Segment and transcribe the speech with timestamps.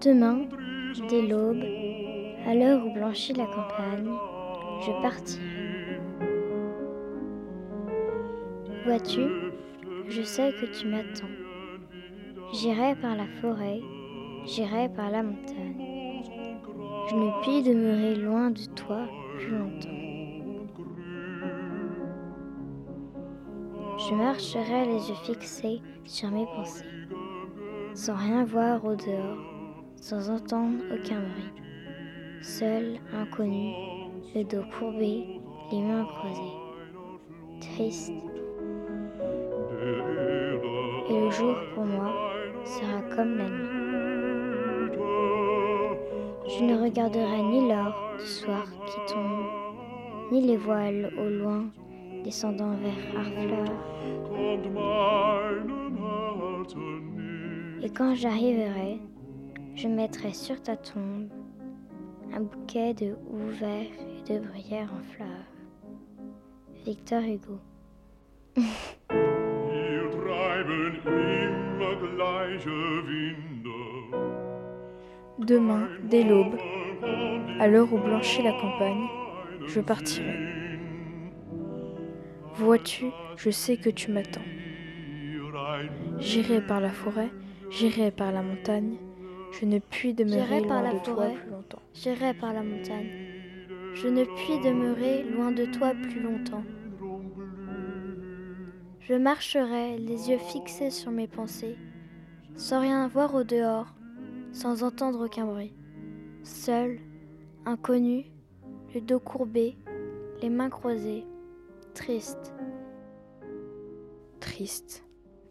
[0.00, 0.46] Demain,
[1.08, 1.64] dès l'aube,
[2.46, 4.08] à l'heure où blanchit la campagne,
[4.86, 6.00] je partirai.
[8.84, 9.22] Vois-tu,
[10.08, 11.26] je sais que tu m'attends.
[12.52, 13.80] J'irai par la forêt,
[14.44, 16.22] j'irai par la montagne.
[17.10, 19.08] Je ne puis demeurer loin de toi
[19.38, 20.04] plus longtemps.
[23.98, 26.84] Je marcherai les yeux fixés sur mes pensées,
[27.94, 29.38] sans rien voir au dehors,
[29.96, 31.52] sans entendre aucun bruit.
[32.42, 33.72] Seul, inconnu,
[34.34, 36.58] le dos courbé, les mains croisées,
[37.60, 38.12] triste.
[41.08, 42.12] Et le jour pour moi
[42.64, 43.84] sera comme la nuit.
[46.46, 49.46] Je ne regarderai ni l'or du soir qui tombe,
[50.32, 51.64] ni les voiles au loin
[52.24, 53.68] descendant vers Harfleur.
[57.84, 58.98] Et quand j'arriverai,
[59.74, 61.28] je mettrai sur ta tombe
[62.32, 65.28] un bouquet de houverts et de bruyères en fleurs.
[66.86, 67.58] Victor Hugo.
[75.38, 76.56] Demain, dès l'aube,
[77.60, 79.08] à l'heure où blanchit la campagne,
[79.66, 80.78] je partirai.
[82.54, 84.40] Vois-tu, je sais que tu m'attends.
[86.18, 87.28] J'irai par la forêt,
[87.74, 88.96] j'irai par la montagne,
[89.50, 91.82] je ne puis demeurer par loin la de toi plus longtemps.
[91.92, 93.10] J'irai par la montagne.
[93.94, 96.64] Je ne puis demeurer loin de toi plus longtemps.
[99.00, 101.76] Je marcherai les yeux fixés sur mes pensées,
[102.56, 103.94] sans rien voir au dehors,
[104.52, 105.74] sans entendre aucun bruit.
[106.42, 107.00] Seul,
[107.66, 108.26] inconnu,
[108.94, 109.76] le dos courbé,
[110.42, 111.26] les mains croisées,
[111.92, 112.54] triste.
[114.40, 115.04] Triste.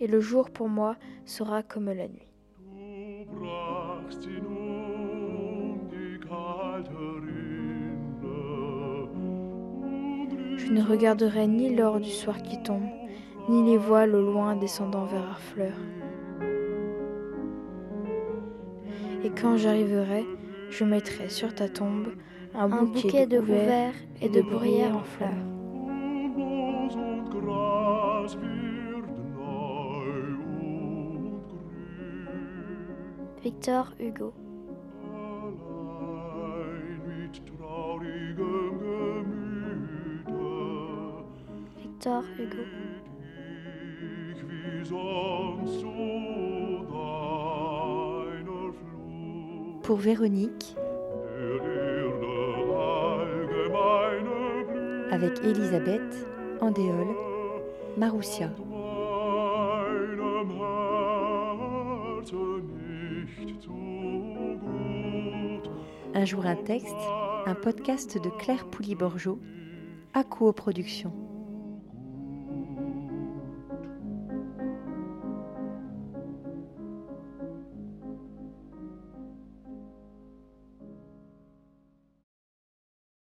[0.00, 2.28] Et le jour pour moi sera comme la nuit.
[10.56, 12.86] Je ne regarderai ni l'or du soir qui tombe,
[13.48, 15.74] ni les voiles au loin descendant vers Harfleur.
[19.24, 20.24] Et quand j'arriverai,
[20.70, 22.08] je mettrai sur ta tombe
[22.54, 25.30] un, Un bouquet de houverts et de bruyères en fleurs.
[33.42, 34.32] Victor Hugo.
[41.76, 42.62] Victor Hugo.
[49.82, 50.76] Pour Véronique,
[55.10, 56.26] avec Elisabeth,
[56.60, 57.06] Andéol,
[57.96, 58.50] Maroussia.
[66.14, 66.94] Un jour un texte,
[67.46, 69.38] un podcast de Claire Pouliborgeau,
[70.14, 71.27] à coproduction.